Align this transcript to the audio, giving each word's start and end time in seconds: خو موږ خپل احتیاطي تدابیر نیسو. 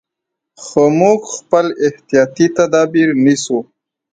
خو 0.63 0.83
موږ 0.99 1.21
خپل 1.37 1.65
احتیاطي 1.85 2.45
تدابیر 2.57 3.09
نیسو. 3.23 3.57